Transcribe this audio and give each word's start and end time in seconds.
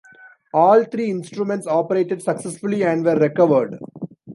All 0.51 0.83
three 0.85 1.11
instruments 1.11 1.67
operated 1.67 2.23
successfully 2.23 2.83
and 2.83 3.05
were 3.05 3.19
recovered. 3.19 3.77